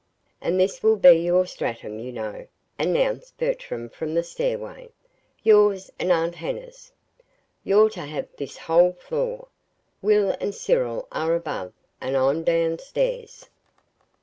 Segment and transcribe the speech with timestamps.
[0.41, 2.47] "And this will be your stratum, you know,"
[2.79, 4.89] announced Bertram from the stairway,
[5.43, 6.91] "yours and Aunt Hannah's.
[7.63, 9.49] You're to have this whole floor.
[10.01, 13.47] Will and Cyril are above, and I'm down stairs."